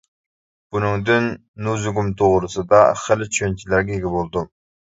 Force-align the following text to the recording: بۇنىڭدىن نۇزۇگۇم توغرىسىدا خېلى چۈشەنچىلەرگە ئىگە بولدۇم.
بۇنىڭدىن 0.75 1.27
نۇزۇگۇم 1.67 2.11
توغرىسىدا 2.23 2.81
خېلى 3.05 3.31
چۈشەنچىلەرگە 3.35 3.97
ئىگە 4.01 4.19
بولدۇم. 4.19 4.53